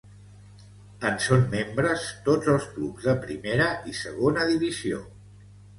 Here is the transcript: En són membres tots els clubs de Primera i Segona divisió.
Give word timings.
En 1.09 1.19
són 1.25 1.45
membres 1.51 2.07
tots 2.31 2.51
els 2.57 2.67
clubs 2.73 3.07
de 3.11 3.17
Primera 3.27 3.71
i 3.95 3.99
Segona 4.03 4.53
divisió. 4.55 5.09